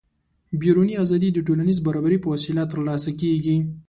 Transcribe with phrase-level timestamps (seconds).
[0.61, 3.57] بیروني ازادي د ټولنیز برابري په وسیله ترلاسه کېده.